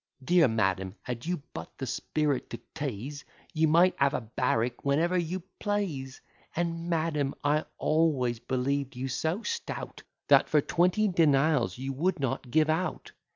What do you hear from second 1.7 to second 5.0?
the spirit to tease, You might have a barrack